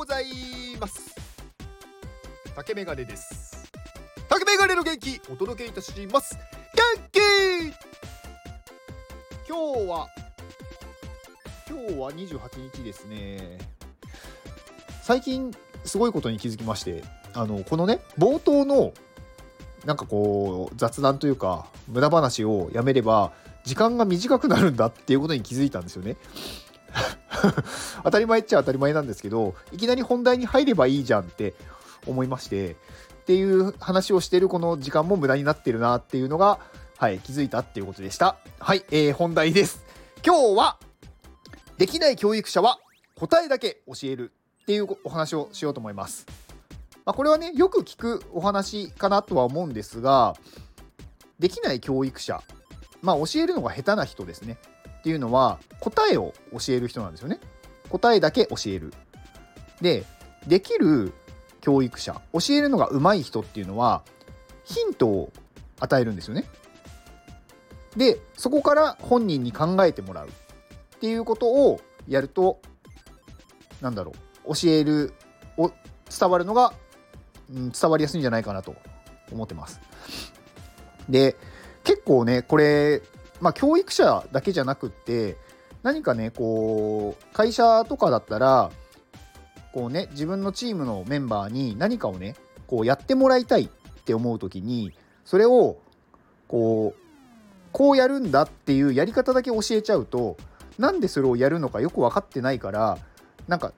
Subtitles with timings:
[0.00, 0.24] ござい
[0.80, 1.14] ます。
[2.56, 3.70] 竹メガネです。
[4.30, 6.38] 竹メガネの元気お届けいたします。
[6.96, 7.20] 元気!
[9.46, 10.08] 今日は
[11.68, 13.58] 今日は28日ですね。
[15.02, 15.54] 最近
[15.84, 17.04] すごいことに気づきまして
[17.34, 18.94] あのこのね冒頭の
[19.84, 23.32] なんかこう雑談というか無駄話をやめれば
[23.64, 26.16] 時間が短くなるんだっていうことに気づいたんですよね。
[28.04, 31.54] 当たり前っちゃ当たり前なんですけどいきなり本題に入ればいいじゃんって
[32.06, 32.76] 思いましてっ
[33.26, 36.58] ていう話をしてるこの時間も無駄になってるなっていうのが、
[36.96, 38.36] はい、気づいたっていうことでした。
[38.58, 39.84] はい、えー、本題です。
[40.24, 40.78] 今日は
[41.78, 42.78] できない教育者は
[43.14, 46.26] 答えだけ教えるっていうお話をしようと思います。
[47.04, 50.34] まあ、これはねよく聞くお話かなとは思うんですが
[51.38, 52.42] できない教育者
[53.02, 54.58] まあ教えるのが下手な人ですね
[55.00, 57.40] っていうのは答えを教える人なんですよね。
[57.88, 58.92] 答えだけ教える。
[59.80, 60.04] で
[60.46, 61.12] できる
[61.60, 64.02] 教育者教えるのが上手い人っていうのは
[64.64, 65.32] ヒントを
[65.78, 66.44] 与えるんですよね。
[67.96, 70.28] でそこから本人に考えてもらう。
[70.28, 70.30] っ
[71.00, 72.60] ていうことをやると
[73.80, 74.12] なんだろ
[74.44, 74.54] う。
[74.54, 75.14] 教える
[75.56, 75.70] を
[76.10, 76.74] 伝わるのが
[77.50, 78.74] うん伝わりやすいんじゃないかなと
[79.32, 79.80] 思ってます。
[81.08, 81.36] で
[81.84, 83.02] 結構ねこれ、
[83.40, 85.36] まあ、教育者だけじゃなくって
[85.82, 88.70] 何かねこう会社とかだったら
[89.72, 92.34] こうね自分のチームのメンバーに何かをね
[92.66, 93.68] こうやってもらいたいっ
[94.04, 94.92] て思う時に
[95.24, 95.78] それを
[96.48, 97.00] こう
[97.72, 100.36] こうやるんだっていうやり方だけ教えちゃうと
[100.78, 102.98] なんでそれをやるのかよく分かってないから
[103.46, 103.72] なんか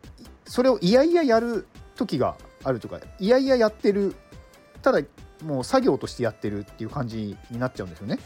[0.45, 4.15] それをいやいややる時があるとかいやいややってる
[4.83, 5.01] ただ
[5.45, 8.19] もう作業としてやってるっていう感じになっちゃうんですよね。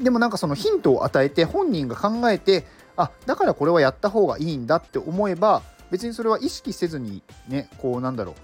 [0.00, 2.64] でもなんかそのヒントを与えて本人が考えて
[2.96, 8.34] あだからこれはやった方がいいんだって思えば別にそれは意識せずにねこうなんだろ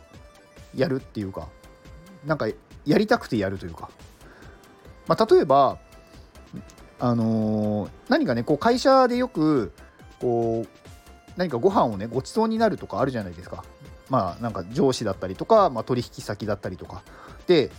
[0.74, 1.48] うやるっていうか
[2.24, 2.46] なんか
[2.84, 3.90] やりたくてやるというか、
[5.06, 5.78] まあ、例えば
[6.98, 9.72] あのー、何かねこう会社でよく
[10.20, 10.68] こう
[11.36, 13.64] 何かご飯をねごちそうになるとかあるじゃないですか。
[14.08, 17.02] まあなんか上司だったりとか、まあ、取引先だったりとか。
[17.46, 17.70] で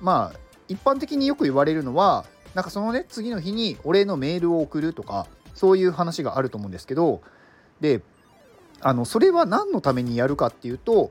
[0.00, 0.38] まあ
[0.68, 7.22] 一般的によく言われるのはなんかそのね次の日にお礼のメールを送るとかそういう話があると思うんですけど
[7.80, 8.02] で
[8.80, 11.10] あのそれは何のためにやるかっていうと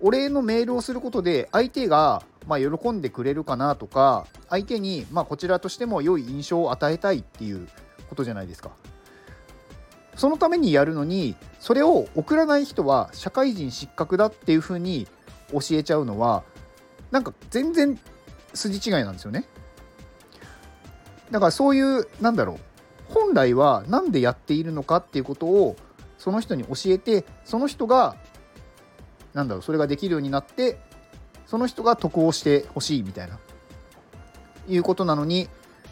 [0.00, 7.68] お礼のメールをすることで相手がま喜んでくれるかなとか相手にまこちらとしても良い印象を与えたいっていう
[8.08, 8.70] ことじゃないですか。
[10.16, 15.06] そのためにやるのにそれを送らない人は社会人失格だっていうふうに
[15.52, 16.42] 教えちゃうのは
[17.10, 17.98] なんか全然
[18.52, 19.46] 筋違いなんですよね。
[21.32, 25.76] だからそういうなんだろう本来は何でやっているのかっていうことを
[26.18, 28.16] その人に教えてその人が
[29.34, 30.78] なんだろうそれができるようになって
[31.46, 33.38] その人が得をしてほしいみたいな
[34.68, 35.48] いうことなのに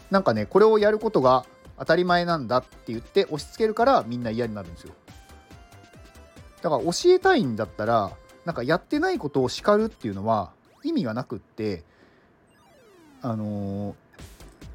[0.09, 1.45] なんかねこれをやることが
[1.77, 4.93] 当たり前なんだって言って押し付けるからみんな嫌になるんですよ。
[6.61, 8.11] だから教えたいんだったら
[8.45, 10.51] なんかやってないことを叱るっていうのは
[10.83, 11.83] 意味がなくって
[13.23, 13.95] あのー、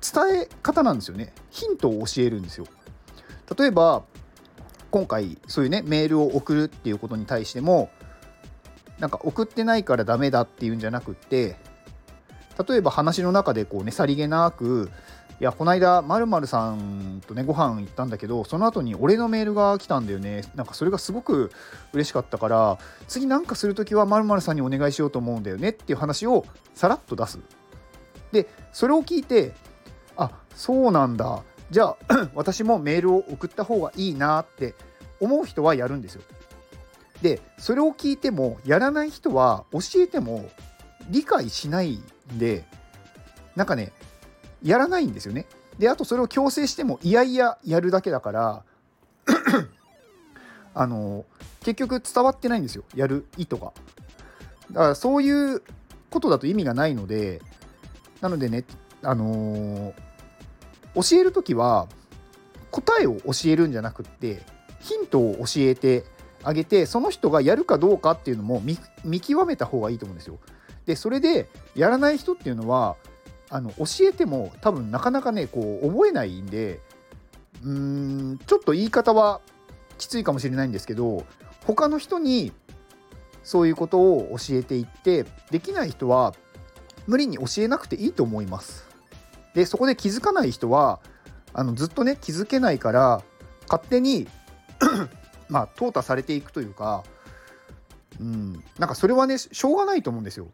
[0.01, 1.33] 伝え方なんですよね。
[1.51, 2.67] ヒントを教えるんですよ。
[3.59, 4.03] 例えば
[4.91, 7.91] 今回そういうねメールを送るっていうことに対しても
[8.99, 11.57] なんか送ってないからダメだっていうんじゃなくって
[12.67, 14.91] 例えば話の中でこうねさりげなく
[15.39, 20.45] いやこの間まるさんとねご飯行ったんだけどその後に俺のメールが来たんだよね。
[20.55, 21.51] なんかそれがすごく
[21.93, 27.39] 嬉しかったから次なんかする時はまるさんにお願いしようと思うんだよねっていう話をさらっと出す。
[28.33, 29.53] でそれを聞いて
[30.17, 31.97] あそうなんだじゃあ
[32.35, 34.75] 私もメールを送った方がいいなって
[35.21, 36.23] 思う人はやるんですよ
[37.23, 40.49] でそれを聞いてもやらない人は教えても
[41.09, 42.65] 理解しないんで
[43.55, 43.93] なんかね
[44.63, 45.47] やらないんですよね。
[45.79, 48.63] であとそれを強制してもいやいややるだけだから
[50.75, 51.25] あの
[51.61, 53.73] 結局伝わってないんですよやる意図が。
[54.73, 55.63] だからそういう
[56.11, 57.41] ことだと意味がないので
[58.21, 58.65] なのでね
[59.03, 59.95] あのー、
[60.97, 61.87] 教える時は
[62.71, 64.43] 答えを教えるんじゃなくって
[64.81, 66.05] ヒントを教えて
[66.43, 68.63] あげてその人がやるかどうかっていうのも
[69.05, 70.39] 見極めた方がいいと思うんですよ。
[70.87, 72.97] でそれでやらない人っていうのは
[73.51, 76.81] あの教えても多分なかなかねこう覚えないんで
[77.65, 79.41] うーんちょっと言い方は
[79.99, 81.25] きついかもしれないんですけど
[81.65, 82.53] 他の人に
[83.43, 86.35] そういうことを教えていってできない人は
[87.07, 88.87] 無理に教えなくていいと思います。
[89.57, 91.01] でそこで気づかない人は
[91.53, 93.23] あのずっとね気づけないから
[93.67, 94.29] 勝手に
[95.49, 97.03] まあ淘汰されていくというか
[98.21, 100.49] うん、なんかそれはねしょうがないと思うんですよ。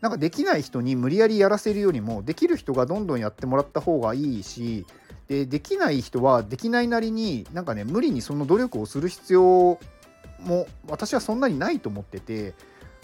[0.00, 4.84] なんかできない人に無理やりやらせるよりもできる人がどんどんやってもらった方がいいし
[5.26, 9.80] でできない人はできないなりになんかね無理にその努力をする必要
[10.40, 12.52] も私はそんなにないと思ってて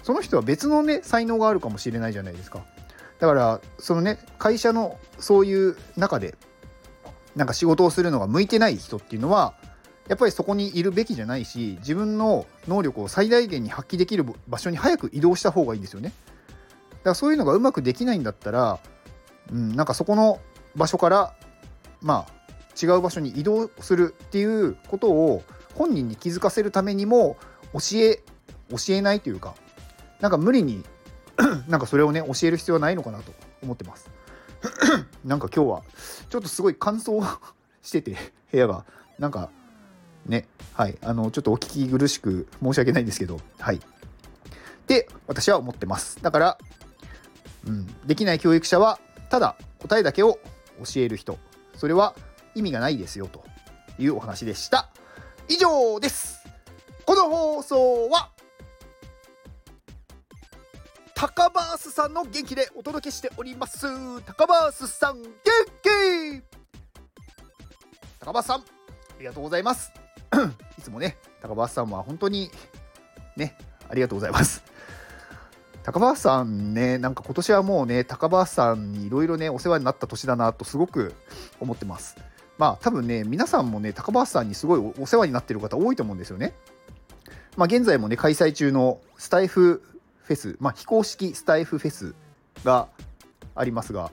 [0.03, 2.63] その人は別のね才能があるかもしれないじゃないですか
[3.23, 6.35] だからそのね会社のそういう中で
[7.37, 9.55] なんか仕事をするのが向いてない人っていうのは
[10.09, 16.13] やっぱりそこにいるべきじゃないし自分の能力を最大限に発揮できる場所に早く移動した方がいいんですよね。
[16.91, 18.81] だからそういうのがうまくできないんだったら、
[19.53, 20.41] うん、なんかそこの
[20.75, 21.37] 場所から
[22.01, 25.45] まあ違う場所に移動するっていうことを
[25.77, 27.37] 本人に気づかせるためにも
[27.73, 28.21] 教え
[28.69, 29.55] 教えないというか
[30.21, 30.83] なんか無理に
[31.69, 34.11] なんかそれをね教える必要はないのかなと思ってます。
[35.25, 35.83] なんか今日は
[36.29, 37.23] ちょっとすごい乾燥
[37.83, 38.17] してて
[38.51, 38.85] 部屋が。
[39.19, 39.51] なんか
[40.27, 40.99] ねはい。
[41.03, 43.81] あのちょっとお聞き苦しく申し訳ないんですけどはい。
[44.87, 46.23] で私は思ってます。
[46.23, 46.59] だから
[47.67, 48.99] うん、できない教育者は
[49.31, 50.39] ただ答えだけを
[50.85, 51.39] 教える人。
[51.77, 52.15] それは
[52.55, 53.45] 意味がないですよと
[53.99, 54.89] いうお話でした。
[55.49, 56.47] 以上です。
[57.07, 58.31] この放送は
[61.23, 63.87] 高バースさんの元気でお届けしております
[64.23, 65.31] 高バースさん元
[65.81, 66.43] 気
[68.19, 68.63] 高バースさんあ
[69.21, 69.93] りがとうございます
[70.81, 72.51] いつもね高バースさんは本当に
[73.37, 73.57] ね
[73.89, 74.65] ありがとうございます
[75.85, 81.13] 高橋さんね、なんか今年はもうね、高橋さんにいろいろね、お世話になった年だなとすごく
[81.59, 82.17] 思ってます。
[82.57, 86.55] まあ多分ね、皆さんもね、高橋さんにすごいお世話になってる方多いと思うんですよね。
[87.57, 89.83] まあ現在もね、開催中のスタイフ
[90.25, 92.15] フェス、まあ非公式スタイフフェス
[92.65, 92.89] が
[93.55, 94.11] ありますが、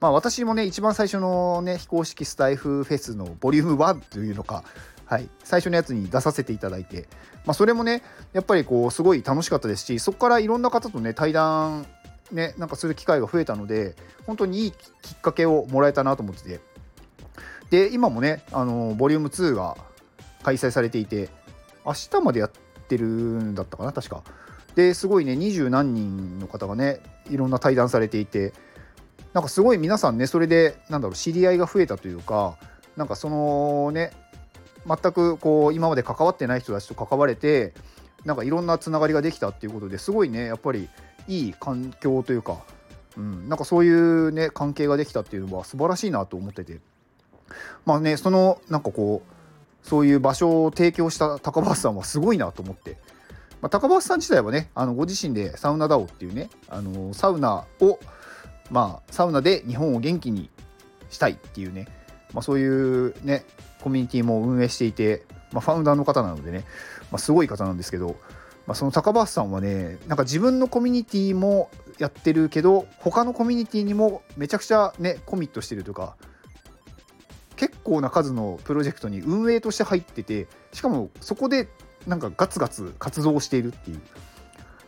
[0.00, 4.64] まあ私もね、一番最初のね、非公式スタイフフェスのボリューム1というのか、
[5.06, 7.08] はい、最初のやつに出させていただいて、
[7.44, 11.86] まあ、それもねやっぱりこうすごい楽しかったですしそこからいろんな方とね対談
[12.32, 13.94] ねなんかする機会が増えたので
[14.26, 16.60] 本当にいいきっかけをもらえたなと思ってて。
[17.70, 19.76] で今もねあのボリューム2が
[20.44, 21.28] 開催されていて
[21.84, 22.50] 明日までやっ
[22.88, 24.22] てるんだったかな確か。
[24.76, 28.52] ですごいね二十何人の方がねいろんな対談されていて
[29.32, 32.56] なんかすごい皆さんねそれでなんだろう知り合いが増えたというか
[32.96, 34.12] なんかそのね
[34.86, 37.74] 全くこう今まで関わってない人たちと関われて
[38.24, 40.88] なんかいろんなつながりができたっていうことですごいねやっぱり
[41.26, 42.58] いい環境というか、
[43.16, 46.80] うん、なんかそういうね関係ができたっていうのは素晴らしいなと思ってて。
[47.84, 52.96] まあねそのなんかこうそういう場所を提供した高橋さんはすごいなと思って、
[53.60, 57.98] まあ、高橋さん自体はねあのご自身でサウナダオっていうねあのサウナを
[58.70, 60.50] まあサウナで日本を元気に
[61.10, 61.86] したいっていうね、
[62.32, 63.44] まあ、そういうね
[63.82, 66.64] コミュニティも運営していて、まあ、ファウンダーの方なのでね、
[67.10, 68.16] まあ、すごい方なんですけど、
[68.66, 76.16] まあ、その高橋さんはねなんか自分のコミュニティもやってるけど他のコミュニティにもめちゃくちゃねコミットしてるとか
[77.56, 81.68] 結構な数のプロジェクトに運営として入っててしかもそこで
[82.06, 84.00] なんかガツガツ活動しているっていう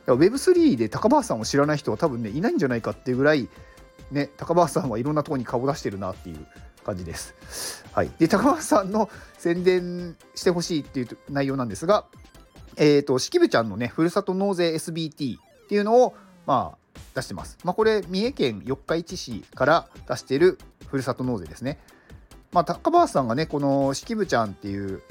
[0.06, 3.48] Web3 で高橋さんを知らない人は多分ねいないんじゃないかっていうぐらい
[4.10, 6.46] ね高橋さんはいろんなところに顔を出してるなっていう
[6.84, 7.84] 感じです。
[7.92, 12.06] はい、で高橋さんの宣伝してほしいっていう内容なんですが、
[12.76, 16.14] えーと、式部ちゃんのねふるさと納税 SBT っていうのを、
[16.46, 17.58] まあ、出してます。
[17.64, 21.78] まあ、これ三重県四日市市から出してるふるさと納税ですね。
[22.52, 25.02] まあ、高橋さんがねこの式部ちゃんっていう、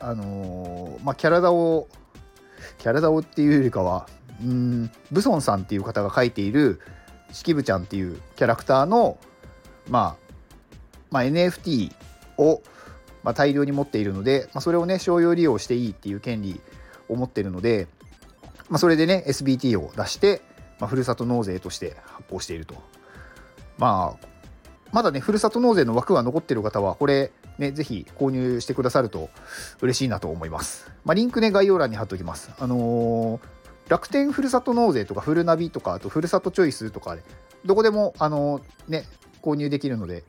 [0.00, 1.88] あのー、まあ、キャラダを
[2.78, 4.08] キャラダオっていうよりかは
[4.42, 6.80] うんブソンさんっていう方が書いている
[7.32, 9.18] 式部ちゃんっていうキャラクターの
[9.88, 10.26] まあ
[11.10, 11.92] まあ、NFT
[12.36, 12.62] を、
[13.22, 16.60] まあ、大量に持っているので、まあ、それをね商用利用していいっていう権利
[17.08, 17.86] を持っているので、
[18.68, 20.42] まあ、それでね SBT を出して、
[20.80, 22.74] まあ、ふるさと納税として発行していると。
[23.78, 24.26] まあ
[24.92, 29.30] まだねふるさと納税の枠が残っている方はこれねぜひ購入してくださると
[29.80, 30.90] 嬉しいなと思います。
[31.04, 32.50] まあ、リンクね概要欄に貼っておきます。
[32.58, 33.40] あのー
[33.88, 37.22] 楽天ふるさと納税とかフルナビとかあとふるさとチョイスとかで
[37.64, 39.04] どこでもあのね
[39.42, 40.24] 購入できるので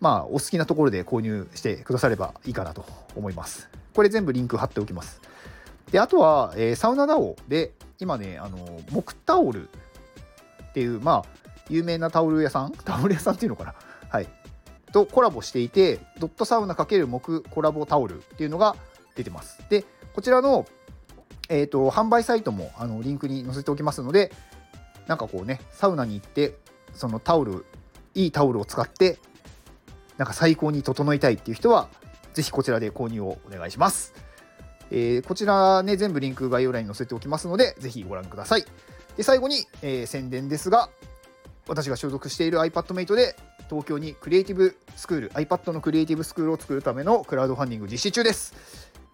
[0.00, 2.84] まあ、お好きなところで購入してくださればいいかなと
[3.16, 3.68] 思います。
[3.94, 5.20] これ全部リンク貼っておきます。
[5.90, 12.72] で、あとは、えー、サウナダオで、今ね、あの、木タオルっていう、まあ、有名なタオル屋さん？
[12.72, 13.74] タオル屋さんっていうのかな？
[14.92, 18.76] とコラボしていて、ドットサウナ×木コラボタオルっていうのが
[19.14, 19.62] 出てます。
[19.68, 20.66] で、こちらの、
[21.48, 24.32] えっ、ー、と、販売サイトもあのリンクに載せておきますので、
[25.06, 26.58] なんかこうね、サウナに行って、
[26.94, 27.64] そのタオル、
[28.14, 29.18] いいタオルを使って
[30.18, 31.88] なんか最高に整いたいっていう人は、
[32.34, 34.12] ぜひこちらで購入をお願いします。
[34.90, 38.64] えー、こちらね、全部リンク概要欄に載せておきますので、ぜひご覧ください。
[39.16, 40.90] で、最後に、えー、宣伝ですが、
[41.68, 43.36] 私が所属している iPadMate で、
[43.68, 48.54] 東京にクリエイティブスクール、iPad のクリエイティブスクールを作るためのクラウドファンディング実施中です。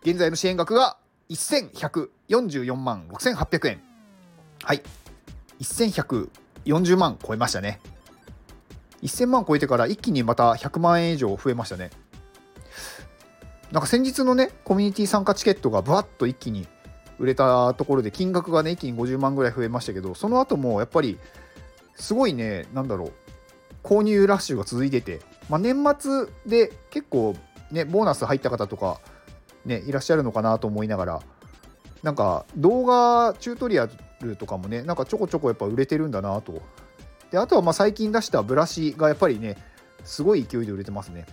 [0.02, 0.96] 現在の支援額が
[1.30, 3.82] 1144万6800円。
[4.62, 4.82] はい。
[5.60, 7.80] 1140万超えましたね。
[9.02, 11.90] 1000万超えてから一気にまた100万円以上増えましたね。
[13.72, 16.66] なんか先日のね、コミュニティ参加チケットがぶわっと一気に
[17.18, 21.18] 売れたところで金額がね、一気に50万ぐらい増えましたけど、その後もやっぱり
[21.96, 23.12] すごいね、なんだろう、
[23.84, 27.36] 購入ラッシュが続いてて、まあ、年末で結構
[27.70, 29.00] ね、ボーナス入った方とか、
[29.64, 31.22] ね、いらっしゃるのかなと思いながら、
[32.02, 33.88] なんか動画チュートリア
[34.20, 36.62] ルとかもね、なんかちょこちょこやっぱ売れてるんだなと。
[37.30, 39.56] で、あとはまあ最近出したブラシがやっぱりね、
[40.04, 41.26] すごい勢いで売れてますね。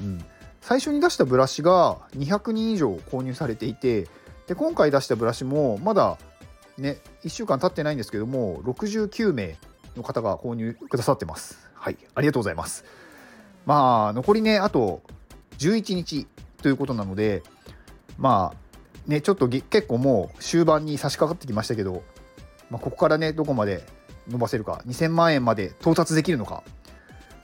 [0.00, 0.24] うん。
[0.60, 4.08] 最初に出したブラシが200人以上購入されていて、
[4.46, 6.18] で、今回出したブラシもまだ
[6.78, 9.56] ね、1週間経ってないんですけども、69名
[9.96, 11.58] の方が購入くださってます。
[11.74, 12.84] はい、ありがとうございます。
[13.64, 15.02] まあ、残りね、あと
[15.58, 16.26] 11日
[16.62, 17.42] ということなので、
[18.18, 22.02] まあ、ね、ちょっと結構もう終盤に差し掛かってきましたけど、
[22.70, 23.84] まあ、ここからね、どこまで
[24.28, 26.62] 伸ばせるか、2000万円まで到達できるのか、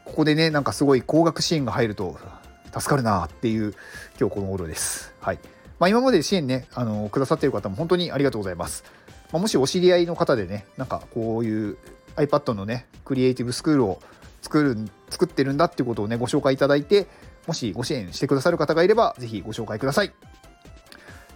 [0.04, 2.18] ここでね、なんかすごい高額支援が入ると
[2.66, 3.74] 助かるなっていう、
[4.18, 5.14] 今日この頃です。
[5.20, 5.38] はい。
[5.78, 8.84] まあ、今まで支援ね、あのくださってる方も本当にありがとうございます。
[9.32, 11.76] まあ、もしお知り合いの方でね、なんかこういう
[12.16, 14.00] iPad のね、クリエイティブスクールを
[14.40, 14.76] 作る、
[15.10, 17.06] 作ってるんだっていうことをね、ご紹介いただいて、
[17.46, 20.12] もしご支援してくださる方がいれば、ぜひご紹介ください。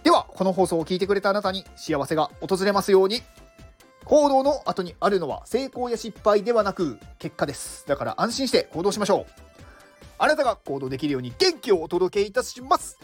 [0.03, 3.21] では、この放送を聞いてくれたあなたに幸せが訪れますように。
[4.07, 7.85] 行動の後にあるのは成功や失敗ではなく結果です。
[7.87, 9.41] だから安心して行動しましょう。
[10.17, 12.97] あなたが行動できるように元気をお届けいたします。